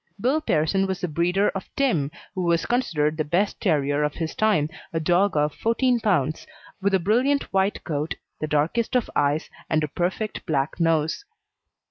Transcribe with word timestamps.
Bill 0.19 0.41
Pearson 0.41 0.87
was 0.87 0.99
the 1.01 1.07
breeder 1.07 1.49
of 1.49 1.69
Tim, 1.75 2.09
who 2.33 2.41
was 2.41 2.65
considered 2.65 3.17
the 3.17 3.23
best 3.23 3.61
terrier 3.61 4.01
of 4.01 4.15
his 4.15 4.33
time, 4.33 4.67
a 4.91 4.99
dog 4.99 5.37
of 5.37 5.53
14 5.53 5.99
lb., 5.99 6.47
with 6.81 6.95
a 6.95 6.99
brilliant 6.99 7.53
white 7.53 7.83
coat, 7.83 8.15
the 8.39 8.47
darkest 8.47 8.95
of 8.95 9.11
eyes, 9.15 9.51
and 9.69 9.83
a 9.83 9.87
perfect 9.87 10.43
black 10.47 10.79
nose. 10.79 11.23